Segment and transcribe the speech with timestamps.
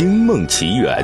[0.00, 0.96] 星梦奇缘》。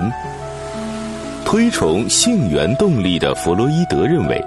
[1.44, 4.42] 推崇性缘动力的弗洛伊德认为，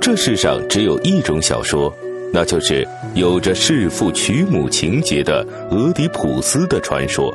[0.00, 1.92] 这世上只有一种小说，
[2.32, 7.34] 那就是有着弑父娶母情节的俄狄浦斯的传说。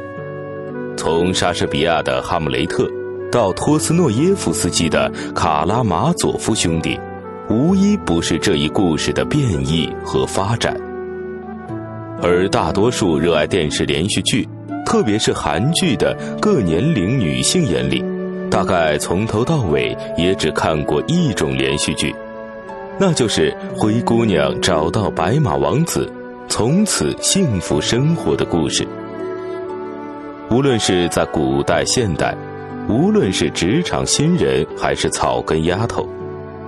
[0.95, 2.83] 从莎士比亚的《哈姆雷特》
[3.29, 6.97] 到托斯诺耶夫斯基的《卡拉马佐夫兄弟》，
[7.53, 10.74] 无一不是这一故事的变异和发展。
[12.21, 14.47] 而大多数热爱电视连续剧，
[14.89, 18.04] 特别是韩剧的各年龄女性眼里，
[18.50, 22.12] 大概从头到尾也只看过一种连续剧，
[22.98, 26.12] 那就是灰姑娘找到白马王子，
[26.48, 28.88] 从此幸福生活的故事。
[30.50, 32.36] 无论是在古代、现代，
[32.88, 36.09] 无论是职场新人还是草根丫头，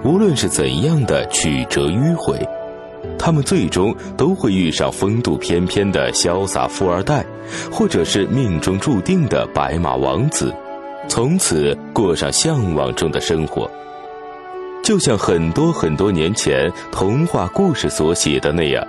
[0.04, 2.38] 无论是怎样的曲折迂回，
[3.24, 7.24] 他们最终都会遇上风度翩翩的潇洒富二代，
[7.72, 10.52] 或者是命中注定的白马王子，
[11.08, 13.70] 从此过上向往中的生活。
[14.84, 18.84] 就像很多很多年前童话故事所写的那样，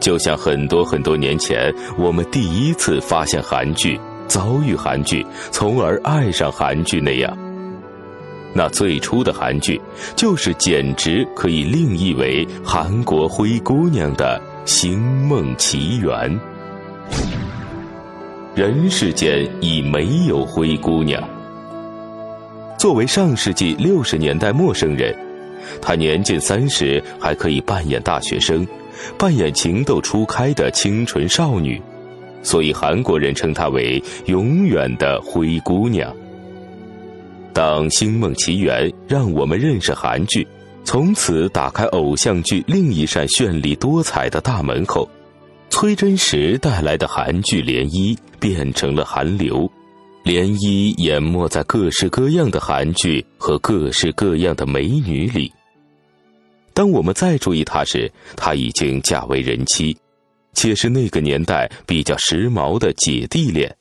[0.00, 4.00] 就像很多很多年前我们第一次发现韩剧。
[4.28, 7.32] 遭遇韩剧，从而爱上韩剧那样，
[8.56, 9.78] 那最初的韩剧
[10.16, 16.40] 就是简直可以另译为韩国灰姑娘的星梦奇缘。
[18.54, 21.22] 人世间已没有灰姑娘。
[22.78, 25.14] 作为上世纪六十年代陌生人，
[25.82, 28.66] 她年近三十还可以扮演大学生，
[29.18, 31.78] 扮演情窦初开的清纯少女。
[32.42, 36.10] 所以韩国人称她为“永远的灰姑娘”。
[37.56, 40.46] 当《星梦奇缘》让我们认识韩剧，
[40.84, 45.08] 从此打开偶像剧另一扇绚丽多彩的大门后，
[45.70, 49.66] 崔真实带来的韩剧涟漪变成了韩流，
[50.22, 55.50] 涟漪淹没在各式各样的韩剧和各式各样的美女里。
[56.74, 59.96] 当我们再注意她时，她已经嫁为人妻。
[60.52, 63.74] 且是那个年代比较时髦的姐弟恋，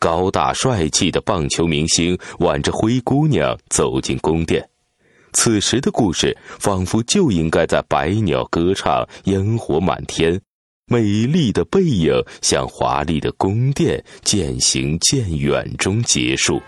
[0.00, 4.66] 高大帅气的棒球明星挽着灰姑娘走进宫殿，
[5.34, 10.40] 此时的故事仿佛就应该在百鸟歌唱、烟火满天、
[10.86, 16.62] 美丽的背影向华丽的宫殿渐行渐远中结束。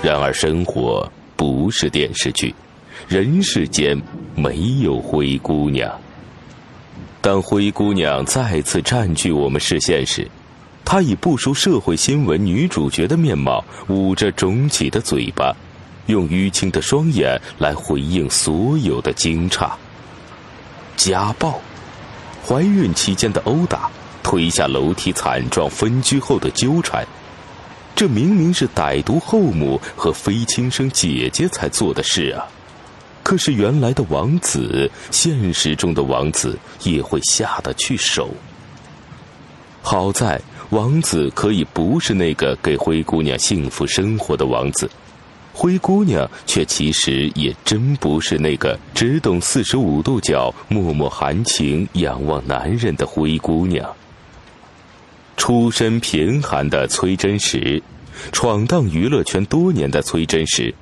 [0.00, 2.54] 然而，生活不是电视剧，
[3.08, 4.00] 人世间
[4.36, 5.92] 没有灰姑娘。
[7.20, 10.30] 当灰姑娘再次占据我们视线时，
[10.86, 15.52] 她以不输社会新闻女主角的面貌，捂着肿起的嘴巴，
[16.06, 19.68] 用淤青的双眼来回应所有的惊诧。
[20.96, 21.60] 家暴、
[22.46, 23.90] 怀孕期间的殴打、
[24.22, 27.04] 推下楼梯惨状分居后的纠缠，
[27.96, 32.46] 这明明是歹毒后母和非亲生姐姐才做的事啊！
[33.24, 38.30] 可是原来的王子，现实中的王子也会下得去手。
[39.82, 44.90] 好在王子可以不是那个给灰姑娘幸福生活的王子，
[45.52, 53.94] 灰姑娘却其实也真不是那个只懂四十五度角默默含情仰望男人的灰姑娘。
[55.36, 57.80] 出身贫寒的崔真实，
[58.32, 60.74] 闯荡娱乐圈多年的崔真实。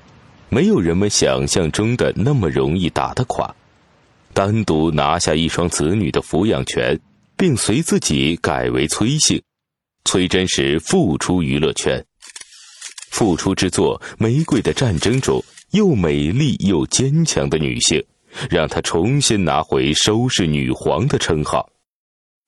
[0.49, 3.55] 没有人们想象中的那么容易打得垮。
[4.33, 6.99] 单独拿下一双子女的抚养权，
[7.37, 9.43] 并随自己改为崔姓，
[10.05, 12.05] 崔真实复出娱乐圈。
[13.11, 18.05] 复出之作《玫瑰的战争》中，又美丽又坚强的女性，
[18.51, 21.69] 让她重新拿回收视女皇的称号。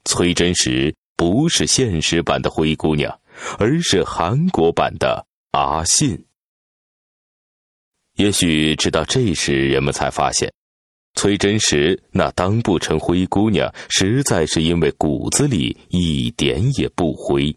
[0.05, 3.17] 崔真实不是现实版的灰姑娘，
[3.59, 6.25] 而是韩国版的阿信。
[8.17, 10.53] 也许直到这时，人们才发现，
[11.17, 17.55] 崔真实那当不成灰姑娘，实在是因为骨子里一点也不灰。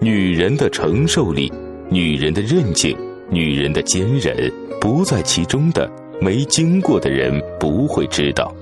[0.00, 1.50] 女人的承受力，
[1.90, 2.94] 女人的韧劲，
[3.30, 5.90] 女人的坚韧，不在其中的，
[6.20, 8.54] 没经过的人不会知道。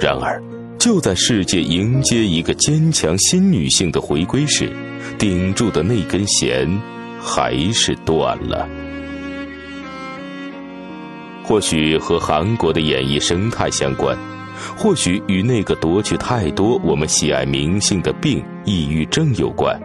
[0.00, 0.42] 然而，
[0.76, 4.72] 就在世界迎接一个坚强新女性的回归时，
[5.18, 6.68] 顶住的那根弦。
[7.22, 8.66] 还是断了。
[11.50, 14.16] 或许和韩国的演艺生态相关，
[14.76, 19.76] 或许与那个夺取太多我们喜爱明星的病——抑郁症有关，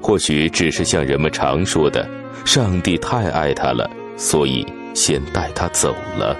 [0.00, 2.08] 或许只是像人们常说的，
[2.44, 4.64] 上帝太爱他了，所以
[4.94, 6.38] 先带他走了。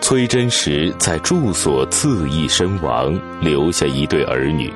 [0.00, 4.72] 崔真实在住所自缢身亡，留下一对儿女，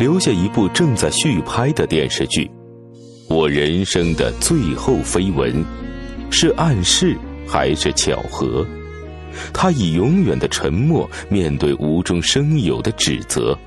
[0.00, 2.50] 留下一部正在续拍的电视剧。
[3.28, 5.64] 我人生的最后绯闻，
[6.30, 7.16] 是暗示
[7.46, 8.66] 还是巧合？
[9.52, 13.58] 他以永远的沉默面对无中生有的指责。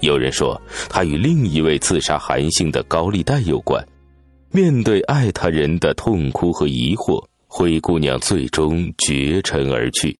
[0.00, 3.82] 有人说，他与另一位自杀韩信的高利贷有关。
[4.50, 7.24] 面对爱他人的痛哭和疑惑。
[7.56, 10.18] 灰姑娘最终绝尘而去，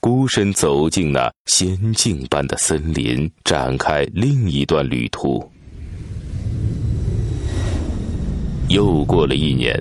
[0.00, 5.44] 孤身走进那仙境般的森林，展开另一段旅途。
[8.68, 9.76] 又过了一年，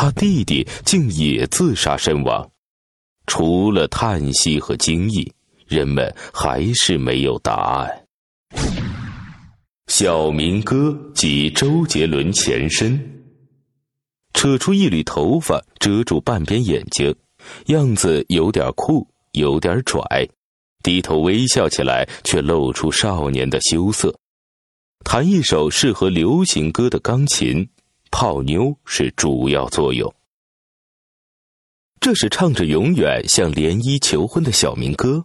[0.00, 2.48] 他弟弟竟也自杀身亡。
[3.26, 5.28] 除了叹息和惊异，
[5.66, 8.04] 人们还是没有答案。
[9.88, 12.96] 小明哥及周杰伦前身。
[14.34, 17.12] 扯出一缕头发遮住半边眼睛，
[17.66, 20.28] 样子有点酷，有点拽，
[20.84, 24.16] 低头微笑起来却露出少年的羞涩。
[25.04, 27.68] 弹一首适合流行歌的钢琴，
[28.10, 30.12] 泡妞是主要作用。
[32.00, 35.24] 这是唱着永远向涟漪求婚的小明哥，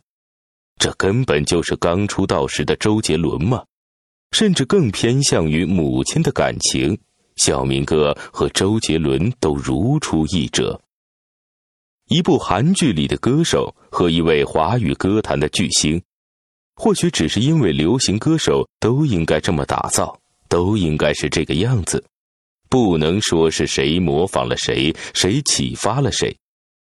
[0.80, 3.64] 这根本就是刚出道时的周杰伦嘛，
[4.32, 6.98] 甚至更偏向于母亲的感情。
[7.36, 10.80] 小明哥和周杰伦都如出一辙。
[12.10, 16.02] 一部韩剧里的歌手和一位华语歌坛的巨星，
[16.76, 22.04] 或许只是因为流行歌手都应该这么打造，都应该是这个样子，
[22.74, 26.36] 不能说是谁模仿了谁，谁启发了谁，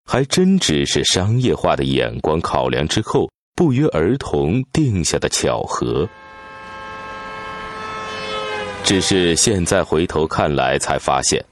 [0.04, 6.08] 还真只是商业化的眼光考量之后不约而同定下的巧合。
[8.84, 11.44] 只是现在回头看来，才发现，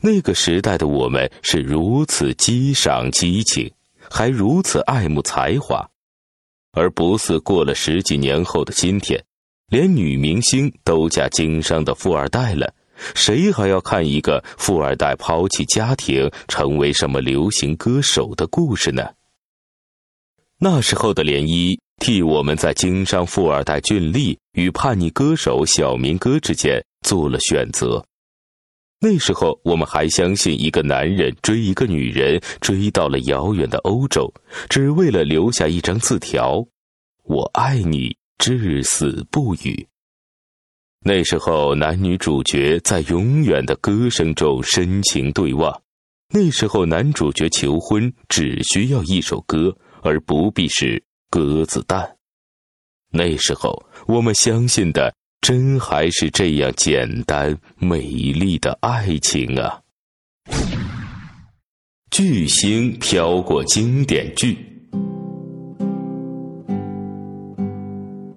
[0.00, 3.70] 那个时代的我们是如此激赏激情，
[4.10, 5.86] 还如此爱慕才华，
[6.72, 9.22] 而不似过了十几年后的今天，
[9.68, 12.72] 连女明星都嫁经商的富二代了，
[13.14, 19.02] 谁还要看一个富二代抛弃家庭成为什么流行歌手的故事呢？
[20.58, 21.78] 那时候的涟漪。
[22.00, 28.04] 替我们在经商富二代俊丽与叛逆歌手小明哥之间做了选择。
[29.00, 34.34] 那时候，我们还相信一个男人追一个女人，追到了遥远的欧洲，
[34.68, 36.66] 只为了留下一张字条
[37.24, 39.86] ：“我爱你，至死不渝。”
[41.04, 45.82] 那时候，男女主角在永远的歌声中深情对望。
[46.32, 51.02] 那时候，男主角求婚只需要一首歌，而不必是。
[51.30, 52.08] 鸽子蛋，
[53.10, 59.80] 那时候我们相信的，真还是这样简单美丽的爱情啊！
[62.12, 64.56] 巨星飘过经典剧，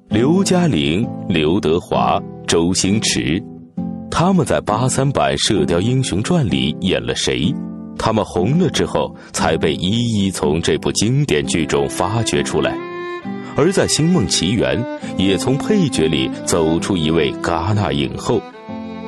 [0.09, 3.43] 刘嘉玲、刘德华、周星驰，
[4.09, 7.53] 他们在八三版《射雕英雄传》里演了谁？
[7.99, 12.73] 他们红了之后，才被一一从这部经典剧中发掘出来。
[13.57, 14.81] 而在《星梦奇缘》，
[15.17, 18.41] 也从配角里走出一位戛纳影后。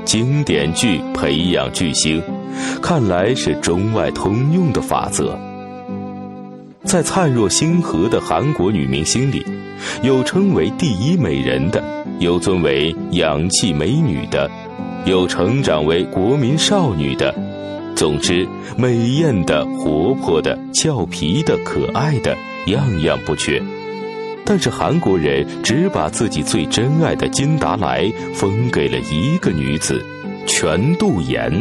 [0.04, 2.22] 经典剧培养巨星，
[2.82, 5.40] 看来是中外通用的法则。
[6.84, 9.46] 在灿若星河的韩国女明星里，
[10.02, 11.84] 有称为第一美人的，
[12.20, 14.50] 有尊为氧气美女的，
[15.06, 17.34] 有成长为国民少女的。
[17.96, 23.62] 总之，美艳的、活泼的、俏皮的、可爱的，样样不缺。
[24.46, 30.04] 但是韩国人只把自己最珍爱的金达莱封给了一个女子，
[30.48, 31.52] 全度妍。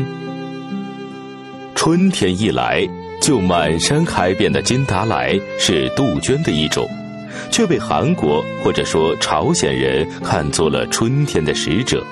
[1.75, 2.89] 春天一来
[3.21, 6.89] 就满山开遍的金达莱是杜鹃的一种，
[7.51, 12.05] 却被韩国或者说朝鲜人看作了春天的使者，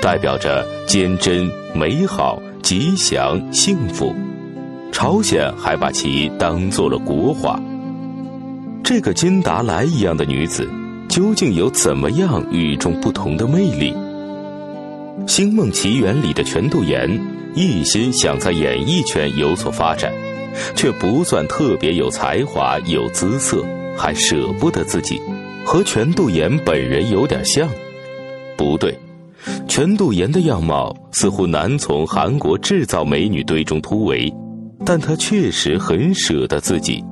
[0.00, 4.14] 代表着坚贞、美好、吉祥、幸福。
[4.92, 7.60] 朝鲜还把其当做了国花。
[8.82, 10.68] 这个金达莱一样的女子，
[11.08, 13.94] 究竟有怎么样与众不同的魅力？
[15.28, 17.08] 《星梦奇缘》里的全度妍
[17.54, 20.12] 一心想在演艺圈有所发展，
[20.74, 23.64] 却不算特别有才华、有姿色，
[24.00, 25.20] 还舍不得自己，
[25.62, 27.68] 和全度妍本人有点像。
[28.56, 28.98] 不对，
[29.68, 34.32] 全度妍的样貌似乎难从韩国制造美女堆中突围，
[34.86, 37.04] 但她确实很舍得自己。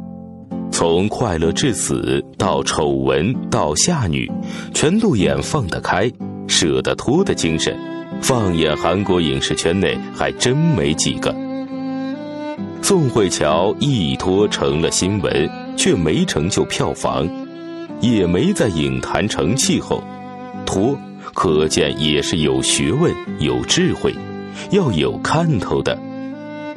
[0.73, 4.31] 从快乐至死到丑闻到夏女，
[4.73, 6.11] 全度妍放得开、
[6.47, 7.79] 舍得脱的精神，
[8.23, 11.35] 放眼韩国影视圈内还真没几个。
[12.81, 17.27] 宋慧乔一脱成了新闻，却没成就票房，
[18.01, 20.03] 也没在影坛成气候。
[20.67, 20.99] 脱，
[21.33, 24.13] 可见也是有学问、有智慧，
[24.73, 25.97] 要有看头的。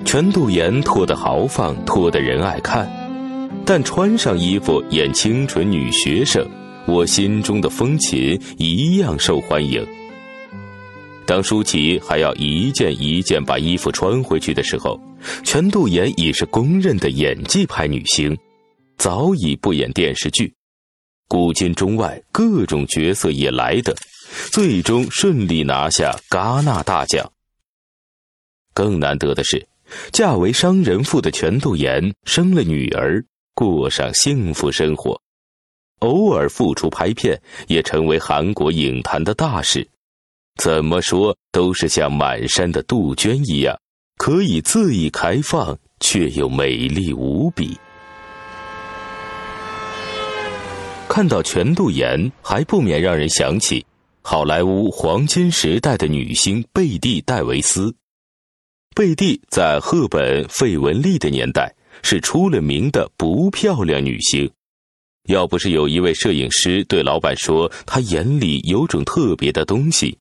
[0.05, 2.89] 全度妍脱得豪放，脱得人爱看，
[3.65, 6.47] 但穿上衣服演清纯女学生，
[6.85, 9.85] 我心中的风琴一样受欢迎。
[11.25, 14.99] 当舒淇还要一件一件把衣服穿回去的时候，
[15.43, 18.37] 全度妍已是公认的演技派女星，
[19.01, 20.53] 早已不演电视剧，
[21.27, 23.95] 古今中外各种角色也来的，
[24.51, 27.31] 最终顺利拿下戛纳大奖。
[28.75, 29.67] 更难得的是。
[30.13, 35.19] 嫁为商人妇的全度妍生了女儿，过上幸福生活，
[36.01, 39.89] 偶尔复出拍片也成为韩国影坛的大事。
[40.57, 43.75] 怎么说都是像满山的杜鹃一样，
[44.17, 47.75] 可以恣意开放，却又美丽无比。
[51.13, 53.85] 看到全度妍，还不免让人想起
[54.21, 57.93] 好莱坞黄金时代的女星贝蒂·戴维斯。
[58.95, 64.49] 贝蒂在赫本、费雯丽的年代是出了名的不漂亮女星，
[65.27, 70.17] 要不是有一位摄影师对老板说她眼里有种特别的东西，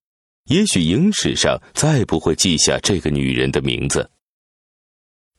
[0.46, 4.10] 也许影史上再不会记下这个女人的名字。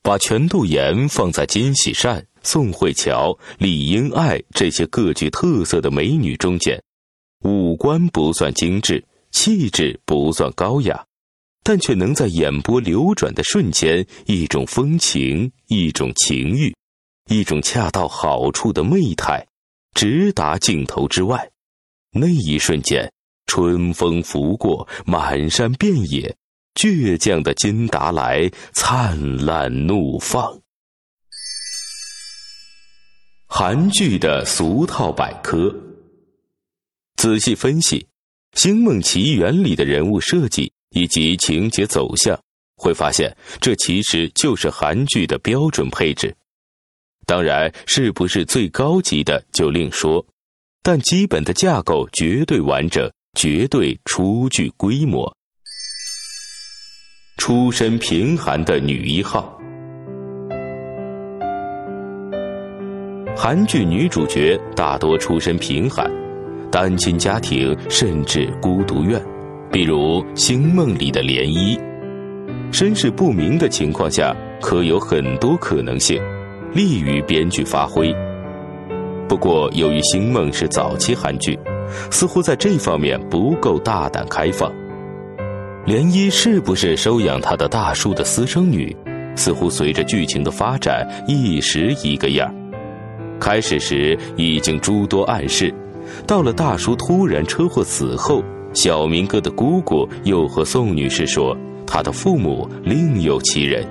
[0.02, 6.82] 把全度妍放在金喜善、宋慧乔、李英爱这些各具特色的美女中间，
[7.44, 11.06] 五官不算精致，气质不算高雅。
[11.64, 16.74] 但却能在眼波流转的瞬间，一种风情，一种情欲，
[17.30, 19.46] 一种恰到好处的媚态，
[19.94, 21.52] 直达镜头之外。
[22.14, 23.14] 那一瞬间，
[23.46, 26.36] 春风拂过，满山遍野，
[26.74, 30.60] 倔强的金达莱灿烂怒放。
[33.54, 35.76] 韩剧的俗套百科，
[37.18, 38.00] 仔细分析
[38.58, 40.72] 《星梦奇缘》里的人物设计。
[40.94, 42.38] 以及情节走向，
[42.76, 46.36] 会发现这其实就是韩剧的标准配置。
[47.26, 50.26] 当然，是不是最高级的就另说，
[50.84, 55.34] 但基本的架构绝对完整，绝对初具规模。
[57.38, 59.58] 出身贫寒的女一号，
[63.44, 66.08] 韩剧女主角大多出身贫寒，
[66.72, 69.20] 单亲家庭，甚至孤独院。
[69.72, 71.80] 比如《星梦》里的涟漪，
[72.72, 76.22] 身世不明的情况下，可有很多可能性，
[76.72, 78.16] 利于编剧发挥。
[79.28, 81.58] 不过，由于《星梦》是早期韩剧，
[82.12, 84.72] 似乎在这方面不够大胆开放。
[85.88, 88.96] 涟漪是不是收养他的大叔的私生女？
[89.36, 92.54] 似乎随着剧情的发展，一时一个样
[93.42, 95.74] 开始时已经诸多暗示，
[96.28, 98.44] 到了大叔突然车祸死后。
[98.74, 103.86] 小明哥的姑姑又和宋女士说，他的父母另有其人。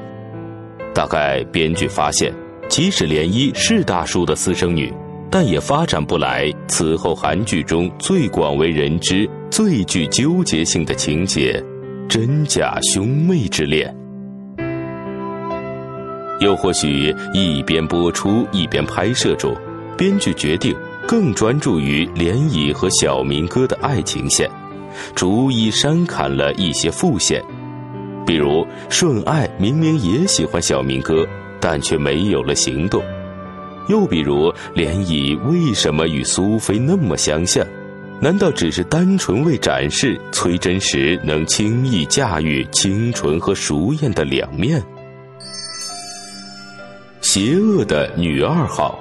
[0.95, 2.33] 大概编剧发现，
[2.67, 4.91] 即使涟漪是大叔的私生女，
[5.31, 11.63] 但也发展不来此后韩剧中最广为人知、最具纠结性的情节——
[12.09, 13.95] 真假兄妹之恋。
[16.41, 19.55] 又或许一边播出一边拍摄中，
[19.97, 20.75] 编剧决定
[21.07, 24.51] 更专注于连漪和小明哥的爱情线。
[25.15, 27.43] 逐一删砍了一些副线，
[28.27, 31.27] 比如顺爱明明也喜欢小明哥，
[31.61, 33.01] 但却没有了行动；
[33.89, 37.65] 又比如连漪为什么与苏菲那么相像？
[38.21, 44.83] 难道只是单纯为展示崔真实能轻易驾驭清纯和熟艳的两面？
[47.21, 48.99] 邪恶的女二号，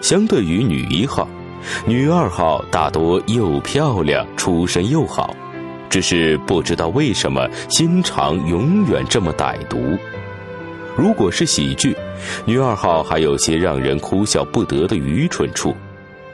[0.00, 1.28] 相对于女一号。
[1.86, 5.36] 女二号大多又漂亮，出身又好，
[5.90, 9.96] 只是不知道为什么心肠永远这么歹毒。
[10.96, 11.94] 如果是喜剧，
[12.46, 15.72] 女二号还有些让人哭笑不得的愚蠢处；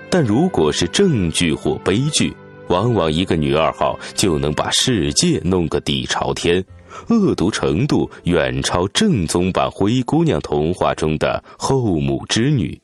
[0.09, 2.35] 但如果是正剧或悲剧，
[2.69, 6.65] 往往一个女二号就能把世界弄个底朝天，
[7.09, 12.81] 恶毒程度远超正宗版《灰姑娘》童话中的后母之女。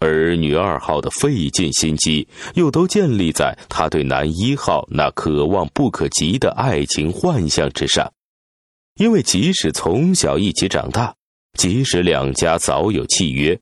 [0.00, 8.12] 而女二号的费尽心机，又都建立在她对男一号那可望不可及的爱情幻象之上。
[8.96, 11.14] 因为即使从小一起长大，
[11.58, 13.58] 即使两家早有契约，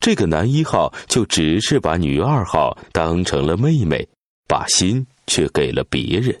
[0.00, 4.08] 这个男一号就只是把女二号当成了妹妹，
[4.48, 6.40] 把心却给了别人。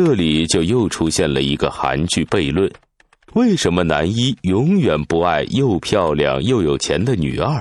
[0.00, 2.70] 这里就又出现了一个韩剧悖论：
[3.32, 7.60] 为什么男一永远不爱又漂亮又有钱的女二？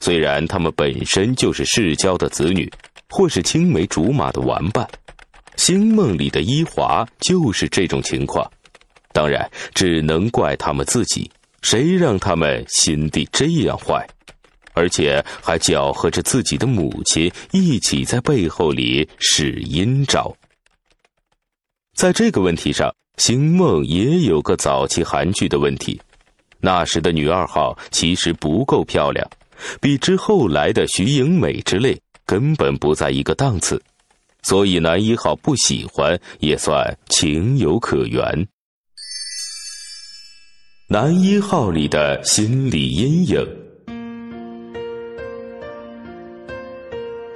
[0.00, 2.68] 虽然他们本身就是世交的子女，
[3.08, 4.84] 或是青梅竹马的玩伴，
[5.54, 8.44] 星梦里的伊华就是这种情况。
[9.12, 11.30] 当然，只能怪他们自己，
[11.62, 14.04] 谁让他们心地这样坏，
[14.74, 20.36] 而且还搅和着自己的母亲一起在背后里使阴招。
[22.00, 26.00] 在这个问题上，星梦也有个早期韩剧的问题。
[26.58, 29.30] 那时的女二号其实不够漂亮，
[29.82, 33.78] 比之后来的徐颖美之类根本不在一个档次，
[34.42, 38.48] 所以男一号不喜欢也算情有可原。
[40.88, 43.46] 男一号里的心理阴影，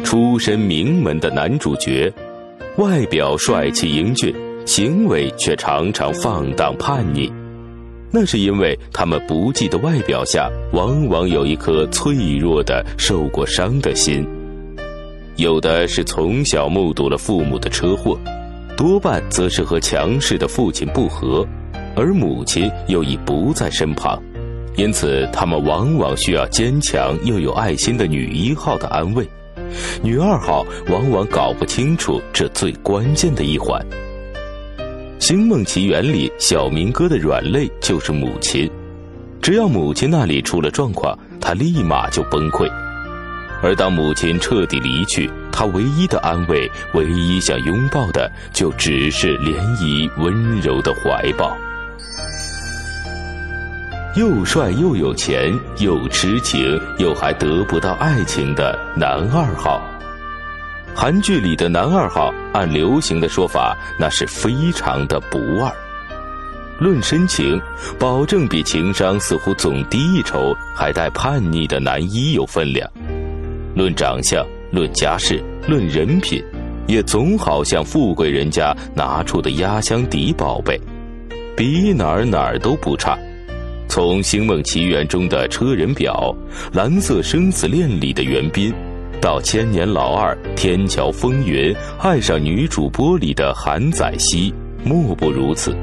[0.02, 2.10] 出身名门的男主角，
[2.78, 4.34] 外表帅气英俊。
[4.64, 7.30] 行为却常常放荡叛逆，
[8.10, 14.26] 那是因为他们不羁的外表下，往往有一颗脆弱的、受过伤的心。
[15.36, 18.18] 有的是从小目睹了父母的车祸，
[18.76, 21.46] 多半则是和强势的父亲不和，
[21.94, 24.20] 而母亲又已不在身旁，
[24.76, 29.28] 因此他们往往需要坚强又有爱心的女一号的安慰，
[30.02, 33.84] 女二号往往搞不清楚这最关键的一环。
[35.18, 38.70] 《星梦奇缘》里，小明哥的软肋就是母亲，
[39.40, 42.70] 只要母亲那里出了状况，他立马就崩溃。
[43.62, 51.56] 而当母亲彻底离去，他唯一的安慰，唯一想拥抱的，就只是涟漪温柔的怀抱。
[54.16, 59.82] 又帅又有钱，又痴情，又还得不到爱情的男二号。
[60.94, 65.70] 韩剧里的男二号，按流行的说法，那是非常的不二。
[66.78, 67.60] 论深情，
[67.98, 72.88] 保证比情商似乎总低一筹，还带叛逆的男一有分量。
[73.74, 76.42] 论长相，论家世，论人品，
[76.86, 80.80] 也总好像富贵人家拿出的压箱底宝贝，
[81.56, 83.18] 比哪儿哪儿都不差。
[83.88, 86.34] 从《星梦奇缘》中的车仁表，
[86.76, 88.72] 《蓝色生死恋》里的袁彬。
[89.24, 94.52] 到千年老二《天桥风云》爱上女主播里的韩宰熙，
[94.84, 95.74] 莫不如此。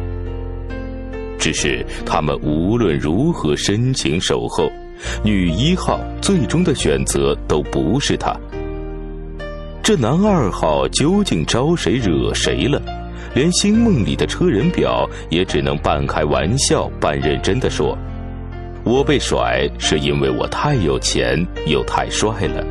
[1.40, 4.72] 只是他们无论如何深情守候，
[5.24, 8.32] 女一号最终的选择都不是他。
[9.82, 12.80] 这男二号究竟招谁惹谁了？
[13.34, 17.98] 连星梦里的车人表也只能半开玩笑半认真的说
[18.86, 22.64] ：“我被甩是因为我太有钱又太帅了。”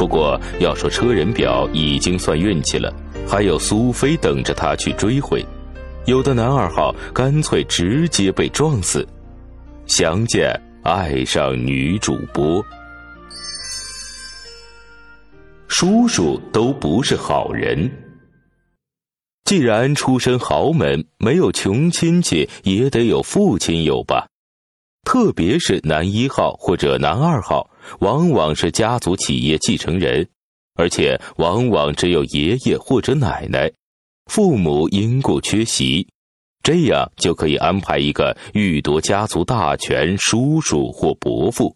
[0.00, 2.90] 不过，要说车人表已经算运气了，
[3.28, 5.44] 还有苏菲等着他去追回。
[6.06, 9.06] 有的男二号干脆直接被撞死。
[9.84, 12.64] 详见爱上女主播，
[15.68, 17.92] 叔叔都不是好人。
[19.44, 24.29] 既然出身豪门，没有穷亲戚也得有父亲有吧？
[25.04, 27.68] 特别是男一号或者男二号。
[28.00, 30.28] 往往是家族企业继承人，
[30.74, 33.72] 而且往往只有爷爷或者奶奶，
[34.26, 36.06] 父母因故缺席，
[36.62, 41.74] 这样就可以安排一个欲夺家族大权叔叔或伯父，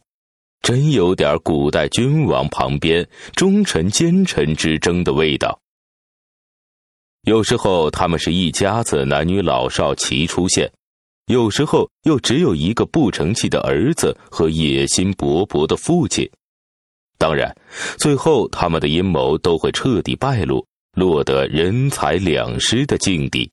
[0.60, 5.58] 真有点古代君王旁边忠臣奸臣之争的味道。
[7.22, 10.70] 有时候他们是一家子男女老少齐出现。
[11.26, 16.30] 有时候又只有一个不成器的儿子和野心勃勃的父亲，
[17.16, 17.54] 当然，
[17.96, 23.50] 最后他们的阴谋都会彻底败露，落得人财两失的境地。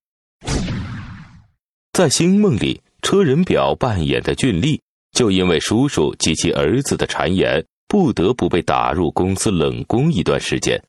[1.94, 4.82] 在《星梦》里，车仁表扮演的俊丽，
[5.14, 10.82] 就因为叔叔及其儿子的谗言，不得不被打入公司冷宫一段时间。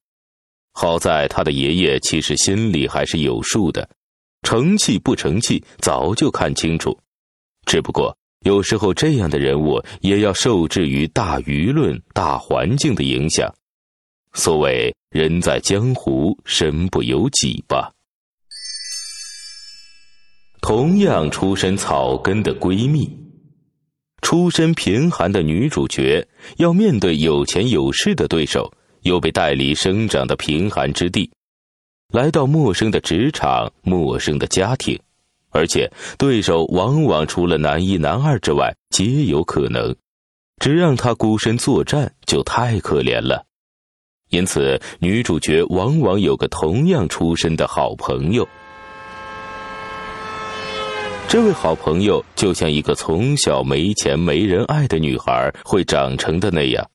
[0.72, 3.88] 好在他的爷爷其实心里还是有数的。
[4.42, 6.98] 成器不成器，早就看清楚。
[7.64, 13.52] 只不过有时候这样的人物也要受制于大舆论、大环境的影响。
[14.34, 17.92] 所谓人在江湖，身不由己吧。
[20.60, 23.10] 同样出身草根的闺蜜，
[24.22, 26.26] 出身贫寒的女主角
[26.56, 31.30] 要面对有钱有势的对手，又被带离生长的贫寒之地。
[32.12, 35.00] 来到陌生的职场，陌生的家庭，
[35.48, 39.96] 而且对手往往除了男一、男二之外皆有可能，
[40.60, 43.46] 只让他孤身作战就太可怜了。
[44.28, 48.46] 因此，女主角往往有个同样出身的好朋友。
[51.28, 56.86] 这位好朋友就像一个从小没钱没人爱的女孩会长成的那样，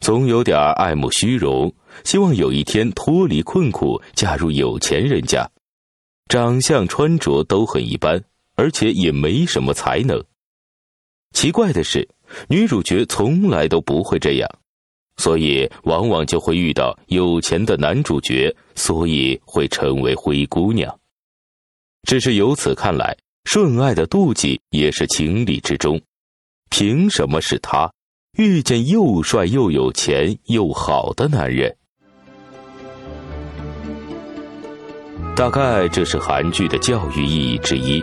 [0.00, 5.48] 总有点爱慕虚荣，希望有一天脱离困苦，嫁入有钱人家。
[6.28, 8.24] 长相穿着都很一般，
[8.56, 10.24] 而且也没什么才能。
[11.32, 12.08] 奇怪的是，
[12.48, 14.48] 女主角从来都不会这样，
[15.16, 20.98] 所以往往就会遇到有钱的男主角，所以会成为灰姑娘。
[22.08, 23.16] 只是由此看来。
[23.44, 26.00] 顺爱的妒忌也是情理之中，
[26.70, 27.92] 凭什么是他
[28.38, 31.76] 遇见又帅又有钱又好的男人？
[35.36, 38.02] 大概这是韩剧的教育意义之一：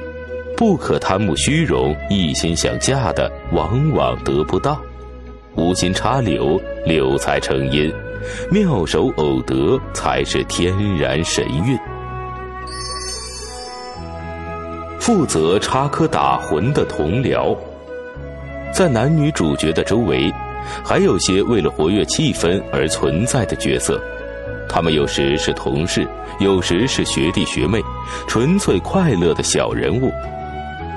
[0.58, 4.78] 不可贪慕虚荣，一心想嫁的往往得不到；
[5.56, 7.90] 无心插柳，柳才成荫；
[8.52, 11.80] 妙手偶得，才是天然神韵。
[15.00, 17.58] 负责插科打诨的同僚，
[18.74, 20.30] 在男女主角的周围，
[20.84, 24.02] 还有些为了活跃气氛而存在的角色。
[24.74, 26.08] 他们有时是同事，
[26.40, 27.82] 有时是学弟学妹，
[28.26, 30.10] 纯粹快乐的小人物。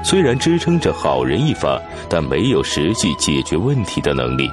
[0.04, 1.76] 虽然支撑着好人一方，
[2.08, 4.48] 但没有实际解决问题的能力，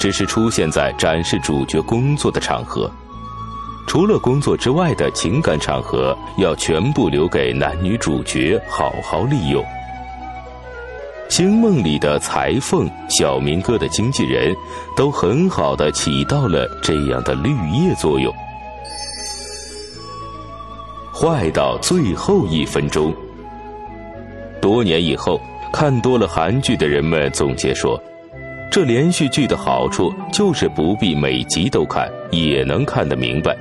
[0.00, 2.90] 只是出现在展示主角工作的场合。
[3.86, 9.64] 除了工作之外的情感场合，要全部留给男女主角好好利用。
[11.28, 14.52] 星梦里的裁缝、小明哥的经纪人，
[14.96, 18.34] 都很好的起到了这样的绿叶作用。
[21.18, 23.10] 坏到最后一分钟。
[24.60, 25.40] 多年以后，
[25.72, 27.98] 看多了韩剧的人们总结说，
[28.70, 33.56] 这连续剧的好处就是不必每集都看，也能看得明白。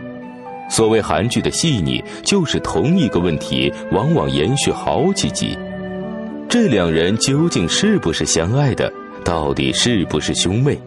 [0.69, 5.57] 所谓韩剧的细腻，就是同一个问题往往延续好几集。
[6.49, 8.91] 这两人究竟是不是相爱的？
[9.23, 10.77] 到底是不是兄妹？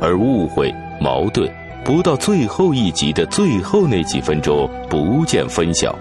[0.00, 1.50] 而误会、矛盾，
[1.84, 5.96] 不到最后一集的最后那几分钟不见分晓。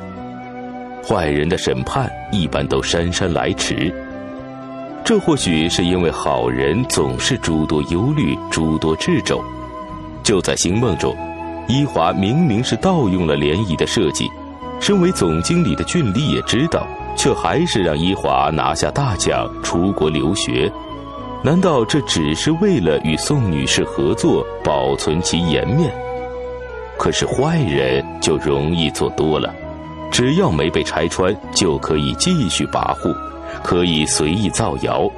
[1.04, 3.94] 坏人的审判一般都姗姗来迟。
[5.04, 9.44] 这或许是因为好人总是诸多忧虑、诸多掣肘。
[10.22, 11.16] 就在星梦中。
[11.68, 14.28] 伊华明明是盗用了涟漪的设计，
[14.80, 20.72] 身为总经理的俊丽也知道，却还是让伊华拿下大奖出国留学。
[21.42, 25.90] 难道这只是为了与宋女士合作，保存其颜面？
[26.98, 29.54] 可是坏人就容易做多了，
[30.12, 33.16] 只要没被拆穿，就可以继续跋扈，
[33.64, 35.10] 可以随意造谣，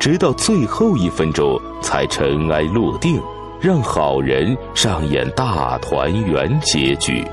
[0.00, 3.20] 直到最后一分钟才尘埃落定。
[3.60, 7.24] 让好人上演大团圆结局。